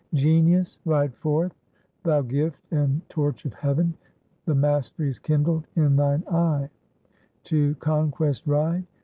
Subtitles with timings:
[0.15, 1.53] Genius ride forth!
[2.01, 3.93] Thou gift and torch of heav'n!
[4.45, 6.71] The mastery is kindled in thine eye;
[7.43, 8.87] To conquest ride!